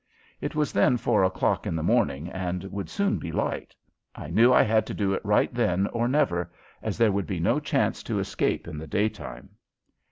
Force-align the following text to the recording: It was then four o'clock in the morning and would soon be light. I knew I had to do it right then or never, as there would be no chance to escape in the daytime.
It 0.41 0.55
was 0.55 0.71
then 0.73 0.97
four 0.97 1.23
o'clock 1.23 1.67
in 1.67 1.75
the 1.75 1.83
morning 1.83 2.27
and 2.27 2.63
would 2.71 2.89
soon 2.89 3.19
be 3.19 3.31
light. 3.31 3.75
I 4.15 4.29
knew 4.31 4.51
I 4.51 4.63
had 4.63 4.87
to 4.87 4.95
do 4.95 5.13
it 5.13 5.23
right 5.23 5.53
then 5.53 5.85
or 5.93 6.07
never, 6.07 6.51
as 6.81 6.97
there 6.97 7.11
would 7.11 7.27
be 7.27 7.39
no 7.39 7.59
chance 7.59 8.01
to 8.05 8.17
escape 8.17 8.67
in 8.67 8.79
the 8.79 8.87
daytime. 8.87 9.49